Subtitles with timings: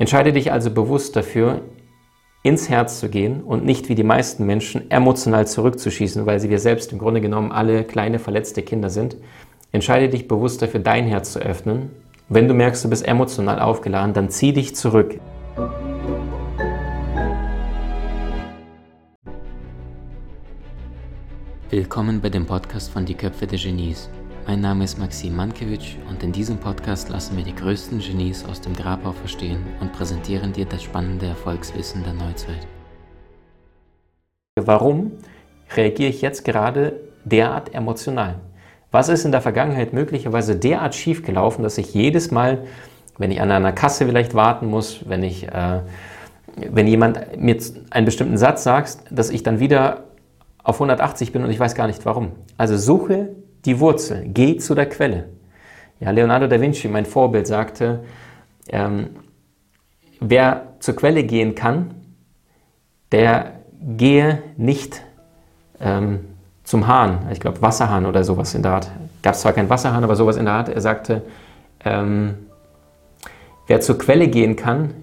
[0.00, 1.60] Entscheide dich also bewusst dafür,
[2.42, 6.58] ins Herz zu gehen und nicht wie die meisten Menschen emotional zurückzuschießen, weil sie wir
[6.58, 9.18] selbst im Grunde genommen alle kleine verletzte Kinder sind.
[9.72, 11.90] Entscheide dich bewusst dafür, dein Herz zu öffnen.
[12.30, 15.20] Wenn du merkst, du bist emotional aufgeladen, dann zieh dich zurück.
[21.68, 24.08] Willkommen bei dem Podcast von Die Köpfe der Genies.
[24.46, 28.60] Mein Name ist Maxim Mankewitsch und in diesem Podcast lassen wir die größten Genies aus
[28.60, 32.66] dem Grabau verstehen und präsentieren dir das spannende Erfolgswissen der Neuzeit.
[34.58, 35.12] Warum
[35.76, 38.40] reagiere ich jetzt gerade derart emotional?
[38.90, 42.64] Was ist in der Vergangenheit möglicherweise derart schiefgelaufen, dass ich jedes Mal,
[43.18, 45.80] wenn ich an einer Kasse vielleicht warten muss, wenn ich, äh,
[46.56, 47.56] wenn jemand mir
[47.90, 50.04] einen bestimmten Satz sagt, dass ich dann wieder
[50.64, 52.32] auf 180 bin und ich weiß gar nicht warum.
[52.56, 53.28] Also suche
[53.64, 55.28] die Wurzel, geh zu der Quelle.
[56.00, 58.00] Ja, Leonardo da Vinci, mein Vorbild, sagte,
[58.68, 59.10] ähm,
[60.20, 61.94] wer zur Quelle gehen kann,
[63.12, 63.60] der
[63.96, 65.02] gehe nicht
[65.80, 66.20] ähm,
[66.64, 67.28] zum Hahn.
[67.32, 68.90] Ich glaube, Wasserhahn oder sowas in der Art.
[69.22, 70.68] Gab es zwar keinen Wasserhahn, aber sowas in der Art.
[70.68, 71.22] Er sagte,
[71.84, 72.34] ähm,
[73.66, 74.94] wer zur Quelle gehen kann,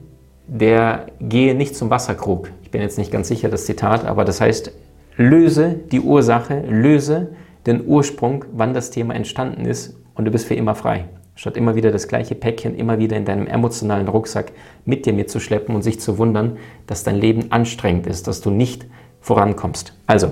[0.48, 2.50] der gehe nicht zum Wasserkrug.
[2.64, 4.72] Ich bin jetzt nicht ganz sicher, das Zitat, aber das heißt,
[5.18, 7.36] löse die Ursache, löse
[7.68, 11.06] den Ursprung, wann das Thema entstanden ist und du bist für immer frei.
[11.36, 14.54] Statt immer wieder das gleiche Päckchen immer wieder in deinem emotionalen Rucksack
[14.86, 16.58] mit dir mitzuschleppen und sich zu wundern,
[16.88, 18.88] dass dein Leben anstrengend ist, dass du nicht
[19.20, 19.94] vorankommst.
[20.08, 20.32] Also,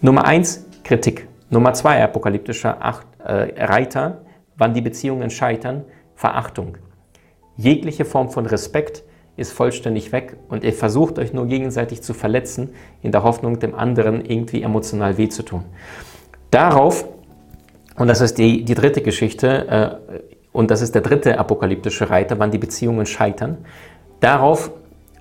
[0.00, 1.28] Nummer eins Kritik.
[1.50, 4.22] Nummer zwei apokalyptischer Acht, äh, Reiter,
[4.56, 6.78] wann die Beziehungen scheitern, Verachtung.
[7.56, 9.02] Jegliche Form von Respekt
[9.36, 12.70] ist vollständig weg und ihr versucht euch nur gegenseitig zu verletzen,
[13.02, 15.64] in der Hoffnung, dem anderen irgendwie emotional weh zu tun.
[16.50, 17.06] Darauf,
[17.96, 22.38] und das ist die, die dritte Geschichte, äh, und das ist der dritte apokalyptische Reiter,
[22.38, 23.58] wann die Beziehungen scheitern,
[24.20, 24.70] darauf,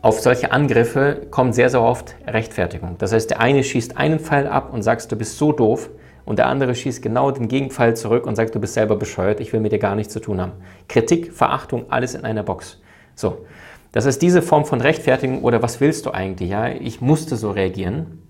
[0.02, 2.96] auf solche Angriffe kommt sehr, sehr oft Rechtfertigung.
[3.00, 5.90] Das heißt, der eine schießt einen Pfeil ab und sagt, du bist so doof,
[6.26, 9.54] und der andere schießt genau den Gegenpfeil zurück und sagt, du bist selber bescheuert, ich
[9.54, 10.54] will mit dir gar nichts zu tun haben.
[10.90, 12.82] Kritik, Verachtung, alles in einer Box.
[13.14, 13.46] So,
[13.92, 16.50] das ist diese Form von Rechtfertigung oder was willst du eigentlich?
[16.50, 18.24] Ja, ich musste so reagieren.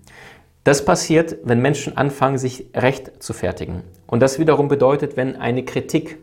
[0.66, 3.84] Das passiert, wenn Menschen anfangen, sich recht zu fertigen.
[4.08, 6.18] Und das wiederum bedeutet, wenn eine Kritik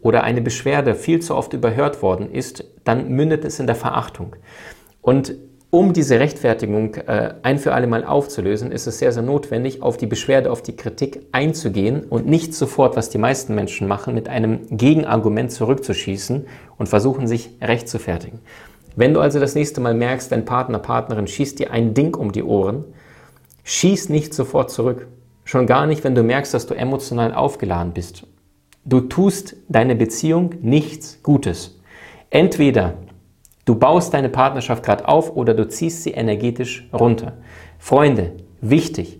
[0.00, 4.36] oder eine Beschwerde viel zu oft überhört worden ist, dann mündet es in der Verachtung.
[5.02, 5.34] Und
[5.70, 9.96] um diese Rechtfertigung äh, ein für alle Mal aufzulösen, ist es sehr, sehr notwendig, auf
[9.96, 14.28] die Beschwerde, auf die Kritik einzugehen und nicht sofort, was die meisten Menschen machen, mit
[14.28, 16.46] einem Gegenargument zurückzuschießen
[16.78, 18.38] und versuchen, sich recht zu fertigen.
[18.94, 22.30] Wenn du also das nächste Mal merkst, dein Partner, Partnerin schießt dir ein Ding um
[22.30, 22.84] die Ohren,
[23.68, 25.08] Schieß nicht sofort zurück.
[25.42, 28.24] Schon gar nicht, wenn du merkst, dass du emotional aufgeladen bist.
[28.84, 31.80] Du tust deine Beziehung nichts Gutes.
[32.30, 32.94] Entweder
[33.64, 37.38] du baust deine Partnerschaft gerade auf oder du ziehst sie energetisch runter.
[37.80, 39.18] Freunde, wichtig.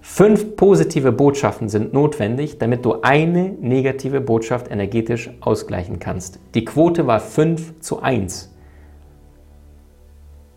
[0.00, 6.38] Fünf positive Botschaften sind notwendig, damit du eine negative Botschaft energetisch ausgleichen kannst.
[6.54, 8.56] Die Quote war 5 zu 1.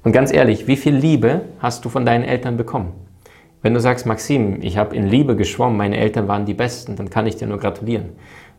[0.03, 2.91] Und ganz ehrlich, wie viel Liebe hast du von deinen Eltern bekommen?
[3.61, 7.09] Wenn du sagst, Maxim, ich habe in Liebe geschwommen, meine Eltern waren die Besten, dann
[7.09, 8.09] kann ich dir nur gratulieren.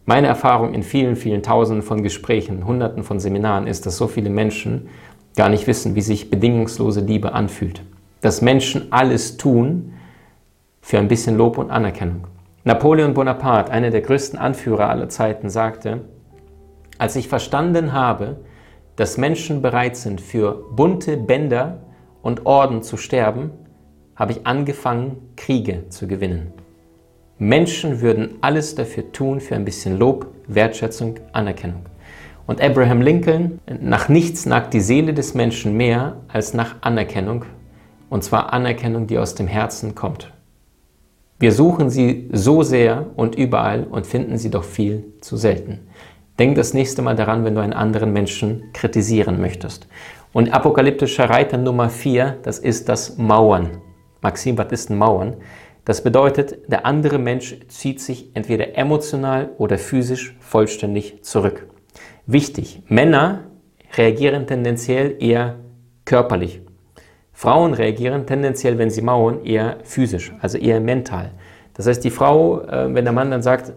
[0.06, 4.30] Meine Erfahrung in vielen, vielen Tausenden von Gesprächen, Hunderten von Seminaren ist, dass so viele
[4.30, 4.88] Menschen
[5.36, 7.82] gar nicht wissen, wie sich bedingungslose Liebe anfühlt.
[8.22, 9.92] Dass Menschen alles tun
[10.80, 12.26] für ein bisschen Lob und Anerkennung.
[12.64, 16.00] Napoleon Bonaparte, einer der größten Anführer aller Zeiten, sagte,
[16.96, 18.36] als ich verstanden habe,
[18.96, 21.78] dass Menschen bereit sind, für bunte Bänder
[22.22, 23.50] und Orden zu sterben,
[24.16, 26.52] habe ich angefangen, Kriege zu gewinnen.
[27.38, 31.86] Menschen würden alles dafür tun, für ein bisschen Lob, Wertschätzung, Anerkennung.
[32.46, 37.44] Und Abraham Lincoln, nach nichts nagt die Seele des Menschen mehr als nach Anerkennung,
[38.10, 40.32] und zwar Anerkennung, die aus dem Herzen kommt.
[41.40, 45.80] Wir suchen sie so sehr und überall und finden sie doch viel zu selten.
[46.38, 49.86] Denk das nächste Mal daran, wenn du einen anderen Menschen kritisieren möchtest.
[50.32, 53.80] Und apokalyptischer Reiter Nummer 4, das ist das Mauern.
[54.20, 55.36] Maxim, was ist ein Mauern?
[55.84, 61.68] Das bedeutet, der andere Mensch zieht sich entweder emotional oder physisch vollständig zurück.
[62.26, 63.44] Wichtig, Männer
[63.96, 65.60] reagieren tendenziell eher
[66.04, 66.62] körperlich.
[67.32, 71.30] Frauen reagieren tendenziell, wenn sie mauern, eher physisch, also eher mental.
[71.74, 73.72] Das heißt, die Frau, äh, wenn der Mann dann sagt,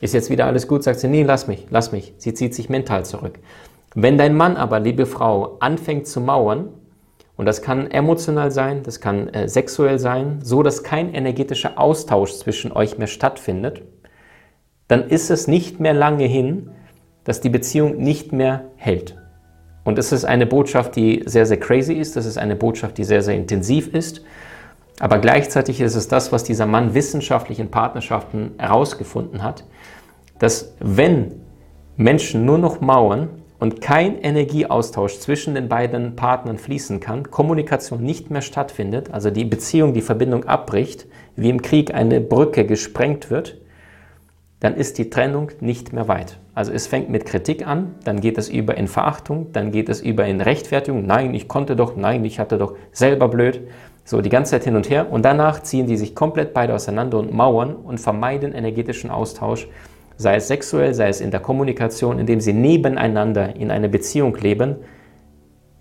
[0.00, 0.82] ist jetzt wieder alles gut?
[0.82, 2.14] Sagt sie, nee, lass mich, lass mich.
[2.18, 3.38] Sie zieht sich mental zurück.
[3.94, 6.68] Wenn dein Mann aber, liebe Frau, anfängt zu mauern,
[7.36, 12.32] und das kann emotional sein, das kann äh, sexuell sein, so dass kein energetischer Austausch
[12.32, 13.82] zwischen euch mehr stattfindet,
[14.88, 16.70] dann ist es nicht mehr lange hin,
[17.22, 19.16] dass die Beziehung nicht mehr hält.
[19.84, 22.16] Und es ist eine Botschaft, die sehr, sehr crazy ist.
[22.16, 24.22] Es ist eine Botschaft, die sehr, sehr intensiv ist.
[24.98, 29.64] Aber gleichzeitig ist es das, was dieser Mann wissenschaftlich in Partnerschaften herausgefunden hat,
[30.38, 31.34] dass wenn
[31.96, 33.28] Menschen nur noch mauern
[33.58, 39.44] und kein Energieaustausch zwischen den beiden Partnern fließen kann, Kommunikation nicht mehr stattfindet, also die
[39.44, 43.58] Beziehung, die Verbindung abbricht, wie im Krieg eine Brücke gesprengt wird,
[44.60, 46.38] dann ist die Trennung nicht mehr weit.
[46.54, 50.00] Also es fängt mit Kritik an, dann geht es über in Verachtung, dann geht es
[50.00, 53.60] über in Rechtfertigung, nein, ich konnte doch, nein, ich hatte doch selber blöd.
[54.08, 57.18] So die ganze Zeit hin und her und danach ziehen die sich komplett beide auseinander
[57.18, 59.68] und mauern und vermeiden energetischen Austausch,
[60.16, 64.76] sei es sexuell, sei es in der Kommunikation, indem sie nebeneinander in einer Beziehung leben.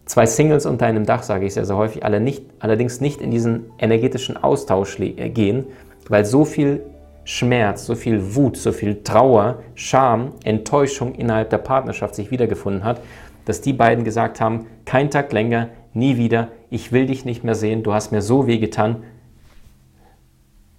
[0.03, 3.31] Zwei Singles unter einem Dach, sage ich sehr, sehr häufig, alle nicht, allerdings nicht in
[3.31, 5.68] diesen energetischen Austausch äh, gehen,
[6.09, 6.81] weil so viel
[7.23, 13.00] Schmerz, so viel Wut, so viel Trauer, Scham, Enttäuschung innerhalb der Partnerschaft sich wiedergefunden hat,
[13.45, 17.55] dass die beiden gesagt haben, kein Tag länger, nie wieder, ich will dich nicht mehr
[17.55, 19.03] sehen, du hast mir so weh getan,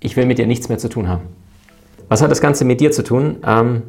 [0.01, 1.23] ich will mit dir nichts mehr zu tun haben.
[2.09, 3.39] Was hat das Ganze mit dir zu tun?
[3.45, 3.83] Ähm,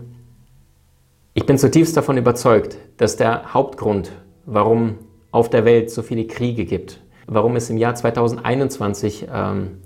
[1.34, 4.12] ich bin zutiefst davon überzeugt, dass der Hauptgrund,
[4.46, 4.96] warum
[5.32, 9.78] auf der Welt so viele Kriege gibt, warum es im Jahr 2021 ähm,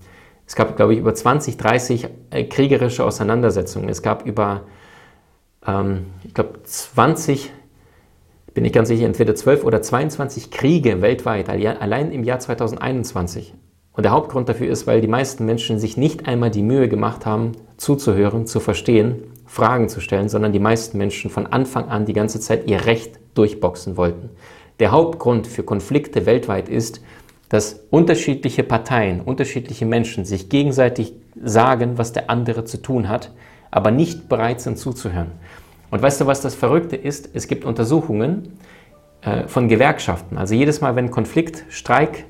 [0.45, 3.89] es gab, glaube ich, über 20, 30 äh, kriegerische Auseinandersetzungen.
[3.89, 4.61] Es gab über,
[5.65, 7.51] ähm, ich glaube, 20,
[8.53, 13.53] bin ich ganz sicher, entweder 12 oder 22 Kriege weltweit, allein im Jahr 2021.
[13.94, 17.25] Und der Hauptgrund dafür ist, weil die meisten Menschen sich nicht einmal die Mühe gemacht
[17.25, 22.13] haben, zuzuhören, zu verstehen, Fragen zu stellen, sondern die meisten Menschen von Anfang an die
[22.13, 24.29] ganze Zeit ihr Recht durchboxen wollten.
[24.79, 27.01] Der Hauptgrund für Konflikte weltweit ist,
[27.50, 33.31] dass unterschiedliche Parteien, unterschiedliche Menschen sich gegenseitig sagen, was der andere zu tun hat,
[33.69, 35.31] aber nicht bereit sind zuzuhören.
[35.93, 37.29] Und weißt du, was das Verrückte ist?
[37.35, 38.57] Es gibt Untersuchungen
[39.21, 40.39] äh, von Gewerkschaften.
[40.39, 42.25] Also jedes Mal, wenn Konflikt, Streik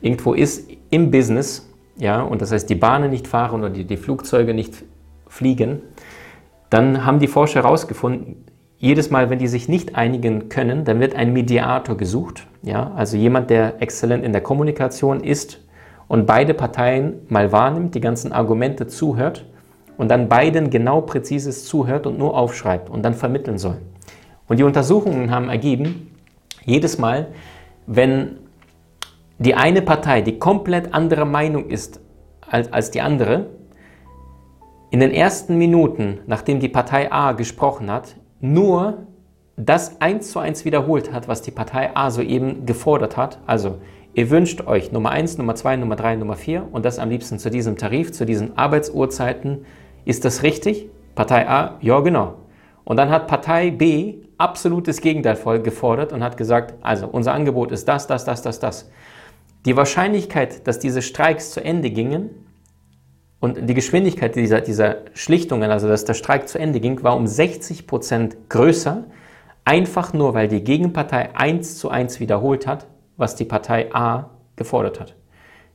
[0.00, 1.68] irgendwo ist im Business,
[1.98, 4.84] ja, und das heißt, die Bahnen nicht fahren oder die, die Flugzeuge nicht
[5.26, 5.82] fliegen,
[6.70, 8.46] dann haben die Forscher herausgefunden,
[8.78, 12.46] jedes Mal, wenn die sich nicht einigen können, dann wird ein Mediator gesucht.
[12.62, 12.92] Ja?
[12.96, 15.60] Also jemand, der exzellent in der Kommunikation ist
[16.08, 19.44] und beide Parteien mal wahrnimmt, die ganzen Argumente zuhört
[19.96, 23.78] und dann beiden genau präzises zuhört und nur aufschreibt und dann vermitteln soll.
[24.48, 26.14] Und die Untersuchungen haben ergeben,
[26.64, 27.28] jedes Mal,
[27.86, 28.38] wenn
[29.38, 32.00] die eine Partei die komplett andere Meinung ist
[32.48, 33.46] als, als die andere,
[34.90, 39.06] in den ersten Minuten, nachdem die Partei A gesprochen hat, nur
[39.56, 43.40] das eins zu eins wiederholt hat, was die Partei A soeben gefordert hat.
[43.46, 43.78] Also
[44.14, 47.38] ihr wünscht euch Nummer 1, Nummer 2, Nummer 3, Nummer 4 und das am liebsten
[47.38, 49.64] zu diesem Tarif, zu diesen Arbeitsuhrzeiten.
[50.04, 50.88] Ist das richtig?
[51.14, 52.34] Partei A, ja genau.
[52.84, 57.88] Und dann hat Partei B absolutes Gegenteil gefordert und hat gesagt, also unser Angebot ist
[57.88, 58.90] das, das, das, das, das.
[59.64, 62.30] Die Wahrscheinlichkeit, dass diese Streiks zu Ende gingen,
[63.44, 67.26] und die Geschwindigkeit dieser, dieser Schlichtungen, also dass der Streik zu Ende ging, war um
[67.26, 69.04] 60 Prozent größer,
[69.66, 72.86] einfach nur weil die Gegenpartei eins zu eins wiederholt hat,
[73.18, 75.14] was die Partei A gefordert hat.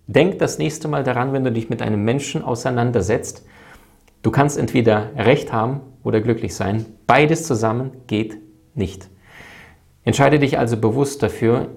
[0.07, 3.45] Denk das nächste Mal daran, wenn du dich mit einem Menschen auseinandersetzt.
[4.21, 6.86] Du kannst entweder Recht haben oder glücklich sein.
[7.07, 8.38] Beides zusammen geht
[8.75, 9.10] nicht.
[10.04, 11.69] Entscheide dich also bewusst dafür,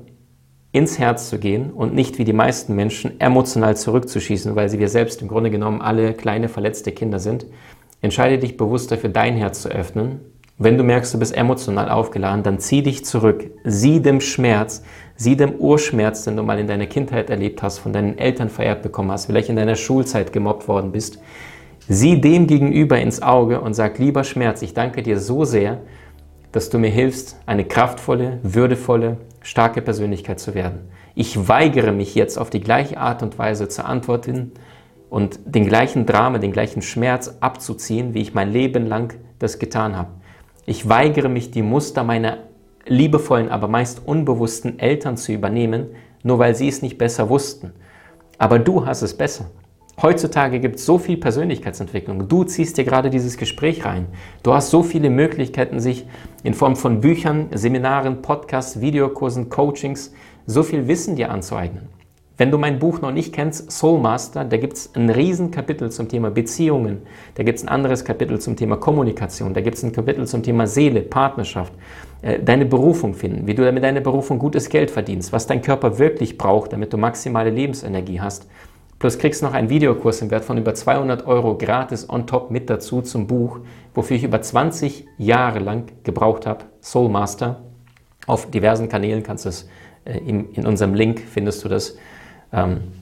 [0.72, 4.88] ins Herz zu gehen und nicht wie die meisten Menschen emotional zurückzuschießen, weil sie wir
[4.88, 7.46] selbst im Grunde genommen alle kleine verletzte Kinder sind.
[8.00, 10.20] Entscheide dich bewusst dafür, dein Herz zu öffnen.
[10.58, 13.50] Wenn du merkst, du bist emotional aufgeladen, dann zieh dich zurück.
[13.64, 14.82] Sieh dem Schmerz,
[15.16, 18.82] sieh dem Urschmerz, den du mal in deiner Kindheit erlebt hast, von deinen Eltern vererbt
[18.82, 21.18] bekommen hast, vielleicht in deiner Schulzeit gemobbt worden bist.
[21.88, 25.78] Sieh dem gegenüber ins Auge und sag, lieber Schmerz, ich danke dir so sehr,
[26.52, 30.88] dass du mir hilfst, eine kraftvolle, würdevolle, starke Persönlichkeit zu werden.
[31.14, 34.52] Ich weigere mich jetzt auf die gleiche Art und Weise zu antworten
[35.10, 39.96] und den gleichen Drama, den gleichen Schmerz abzuziehen, wie ich mein Leben lang das getan
[39.96, 40.10] habe.
[40.66, 42.38] Ich weigere mich, die Muster meiner
[42.86, 45.88] liebevollen, aber meist unbewussten Eltern zu übernehmen,
[46.22, 47.72] nur weil sie es nicht besser wussten.
[48.38, 49.50] Aber du hast es besser.
[50.00, 52.26] Heutzutage gibt es so viel Persönlichkeitsentwicklung.
[52.26, 54.06] Du ziehst dir gerade dieses Gespräch rein.
[54.42, 56.06] Du hast so viele Möglichkeiten, sich
[56.42, 60.12] in Form von Büchern, Seminaren, Podcasts, Videokursen, Coachings,
[60.46, 61.88] so viel Wissen dir anzueignen.
[62.38, 66.08] Wenn du mein Buch noch nicht kennst, Soul Master, da gibt es ein Riesenkapitel zum
[66.08, 67.02] Thema Beziehungen,
[67.34, 70.42] da gibt es ein anderes Kapitel zum Thema Kommunikation, da gibt es ein Kapitel zum
[70.42, 71.74] Thema Seele, Partnerschaft,
[72.22, 75.98] äh, deine Berufung finden, wie du mit deiner Berufung gutes Geld verdienst, was dein Körper
[75.98, 78.48] wirklich braucht, damit du maximale Lebensenergie hast
[79.02, 82.70] Plus kriegst noch einen Videokurs im Wert von über 200 Euro gratis on top mit
[82.70, 83.58] dazu zum Buch,
[83.94, 87.62] wofür ich über 20 Jahre lang gebraucht habe, Soul Master.
[88.28, 89.68] Auf diversen Kanälen kannst du es,
[90.04, 91.96] äh, in, in, unserem Link findest du das.
[92.52, 92.92] Ähm,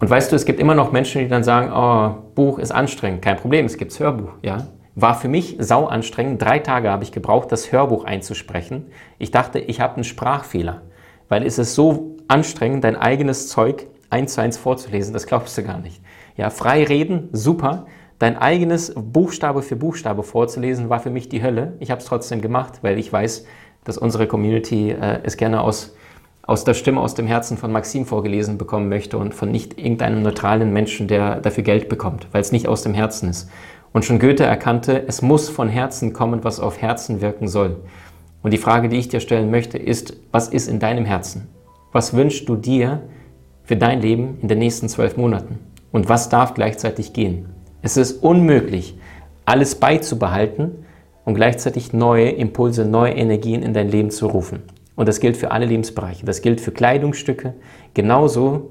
[0.00, 3.20] und weißt du, es gibt immer noch Menschen, die dann sagen, oh, Buch ist anstrengend.
[3.20, 4.68] Kein Problem, es gibt Hörbuch, ja.
[4.94, 6.40] War für mich sau anstrengend.
[6.40, 8.86] Drei Tage habe ich gebraucht, das Hörbuch einzusprechen.
[9.18, 10.80] Ich dachte, ich habe einen Sprachfehler,
[11.28, 15.12] weil es ist so anstrengend, dein eigenes Zeug eins zu eins vorzulesen.
[15.12, 16.00] Das glaubst du gar nicht.
[16.36, 17.86] Ja, frei reden, super.
[18.18, 21.74] Dein eigenes Buchstabe für Buchstabe vorzulesen, war für mich die Hölle.
[21.78, 23.44] Ich habe es trotzdem gemacht, weil ich weiß,
[23.84, 25.94] dass unsere Community äh, es gerne aus,
[26.42, 30.22] aus der Stimme, aus dem Herzen von Maxim vorgelesen bekommen möchte und von nicht irgendeinem
[30.22, 33.50] neutralen Menschen, der dafür Geld bekommt, weil es nicht aus dem Herzen ist.
[33.92, 37.76] Und schon Goethe erkannte, es muss von Herzen kommen, was auf Herzen wirken soll.
[38.42, 41.48] Und die Frage, die ich dir stellen möchte, ist, was ist in deinem Herzen?
[41.92, 43.02] Was wünschst du dir
[43.68, 45.58] für dein Leben in den nächsten zwölf Monaten?
[45.92, 47.50] Und was darf gleichzeitig gehen?
[47.82, 48.98] Es ist unmöglich,
[49.44, 50.86] alles beizubehalten
[51.26, 54.62] und gleichzeitig neue Impulse, neue Energien in dein Leben zu rufen.
[54.96, 56.24] Und das gilt für alle Lebensbereiche.
[56.24, 57.54] Das gilt für Kleidungsstücke
[57.92, 58.70] genauso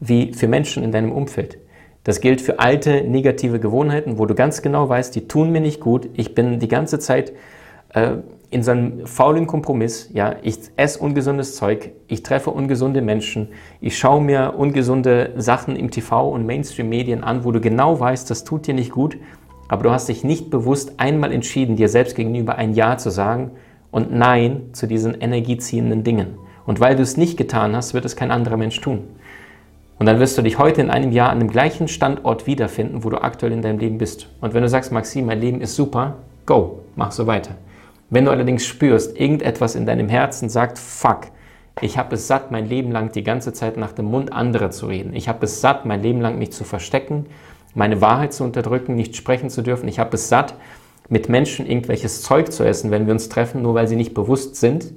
[0.00, 1.58] wie für Menschen in deinem Umfeld.
[2.04, 5.78] Das gilt für alte negative Gewohnheiten, wo du ganz genau weißt, die tun mir nicht
[5.78, 6.08] gut.
[6.14, 7.34] Ich bin die ganze Zeit
[7.92, 8.12] äh,
[8.50, 10.10] in so einem faulen Kompromiss.
[10.12, 13.48] Ja, ich esse ungesundes Zeug, ich treffe ungesunde Menschen,
[13.80, 18.44] ich schaue mir ungesunde Sachen im TV und Mainstream-Medien an, wo du genau weißt, das
[18.44, 19.18] tut dir nicht gut,
[19.68, 23.50] aber du hast dich nicht bewusst einmal entschieden, dir selbst gegenüber ein Ja zu sagen
[23.90, 26.38] und Nein zu diesen energieziehenden Dingen.
[26.64, 29.04] Und weil du es nicht getan hast, wird es kein anderer Mensch tun.
[29.98, 33.10] Und dann wirst du dich heute in einem Jahr an dem gleichen Standort wiederfinden, wo
[33.10, 34.28] du aktuell in deinem Leben bist.
[34.40, 37.56] Und wenn du sagst, Maxim, mein Leben ist super, go, mach so weiter.
[38.10, 41.26] Wenn du allerdings spürst, irgendetwas in deinem Herzen sagt, fuck,
[41.80, 44.86] ich habe es satt, mein Leben lang die ganze Zeit nach dem Mund anderer zu
[44.86, 45.14] reden.
[45.14, 47.26] Ich habe es satt, mein Leben lang mich zu verstecken,
[47.74, 49.88] meine Wahrheit zu unterdrücken, nicht sprechen zu dürfen.
[49.88, 50.54] Ich habe es satt,
[51.08, 54.56] mit Menschen irgendwelches Zeug zu essen, wenn wir uns treffen, nur weil sie nicht bewusst
[54.56, 54.92] sind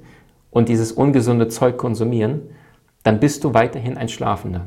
[0.50, 2.42] und dieses ungesunde Zeug konsumieren,
[3.02, 4.66] dann bist du weiterhin ein Schlafender.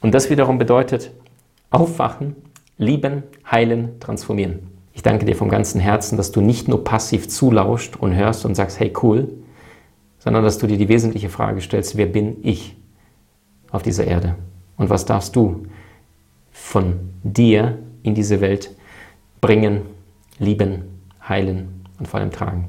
[0.00, 1.12] Und das wiederum bedeutet
[1.70, 2.36] aufwachen,
[2.76, 4.77] lieben, heilen, transformieren.
[4.98, 8.56] Ich danke dir vom ganzen Herzen, dass du nicht nur passiv zulauscht und hörst und
[8.56, 9.28] sagst, hey cool,
[10.18, 12.74] sondern dass du dir die wesentliche Frage stellst, wer bin ich
[13.70, 14.34] auf dieser Erde?
[14.76, 15.66] Und was darfst du
[16.50, 18.74] von dir in diese Welt
[19.40, 19.82] bringen,
[20.40, 20.82] lieben,
[21.28, 22.66] heilen und vor allem tragen?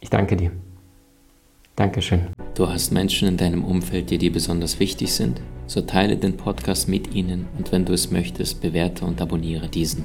[0.00, 0.50] Ich danke dir.
[1.76, 2.26] Dankeschön.
[2.56, 5.40] Du hast Menschen in deinem Umfeld, die dir besonders wichtig sind?
[5.68, 10.04] So teile den Podcast mit ihnen und wenn du es möchtest, bewerte und abonniere diesen.